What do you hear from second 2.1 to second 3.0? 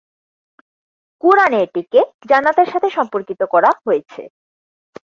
জান্নাতের সাথে